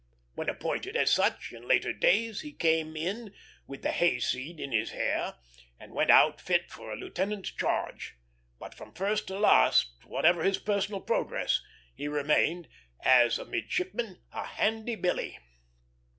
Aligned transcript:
When 0.33 0.49
appointed 0.49 0.95
as 0.97 1.11
such, 1.11 1.53
in 1.53 1.67
later 1.67 1.93
days, 1.93 2.41
he 2.41 2.53
came 2.53 2.95
in 2.97 3.35
"with 3.67 3.83
the 3.83 3.91
hay 3.91 4.19
seed 4.19 4.59
in 4.59 4.71
his 4.71 4.93
hair," 4.93 5.35
and 5.79 5.93
went 5.93 6.09
out 6.09 6.41
fit 6.41 6.71
for 6.71 6.91
a 6.91 6.95
lieutenant's 6.95 7.51
charge; 7.51 8.15
but 8.57 8.73
from 8.73 8.95
first 8.95 9.27
to 9.27 9.37
last, 9.37 9.91
whatever 10.05 10.41
his 10.41 10.57
personal 10.57 11.01
progress, 11.01 11.61
he 11.93 12.07
remained, 12.07 12.67
as 13.01 13.37
a 13.37 13.45
midshipman, 13.45 14.19
a 14.33 14.43
handy 14.45 14.95
billy. 14.95 15.37